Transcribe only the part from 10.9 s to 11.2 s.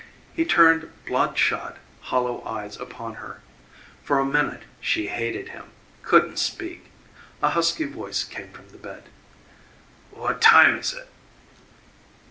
it?"